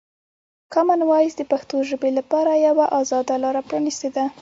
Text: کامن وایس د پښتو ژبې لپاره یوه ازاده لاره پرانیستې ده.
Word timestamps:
کامن 0.73 0.99
وایس 1.09 1.33
د 1.37 1.41
پښتو 1.51 1.75
ژبې 1.89 2.11
لپاره 2.19 2.61
یوه 2.67 2.85
ازاده 2.99 3.35
لاره 3.43 3.61
پرانیستې 3.69 4.09
ده. 4.15 4.25